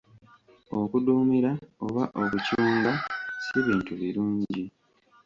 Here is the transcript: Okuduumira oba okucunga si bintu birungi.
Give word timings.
Okuduumira 0.79 1.51
oba 1.85 2.03
okucunga 2.21 2.91
si 3.43 3.57
bintu 3.65 3.91
birungi. 4.01 4.63